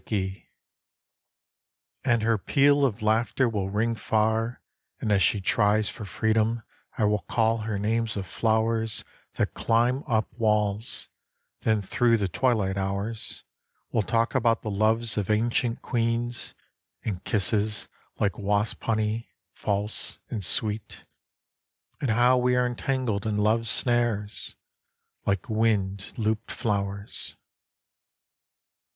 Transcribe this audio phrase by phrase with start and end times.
[0.01, 0.45] "48 THOUGHTS AT THE TRYSTING
[2.01, 4.63] STILE And her peal Of laughter will ring far,
[4.99, 6.63] and as she tries For freedom
[6.97, 11.07] I will call her names of flowers That climb up walls;
[11.59, 13.43] then thro' the twilight hours
[13.91, 16.55] We'll talk about the loves of ancient queens,
[17.05, 17.87] And kisses
[18.19, 21.05] like wasp honey, false and sweet,
[21.99, 24.55] And how we are entangled in love's snares
[25.27, 27.35] Like wind looped flowers.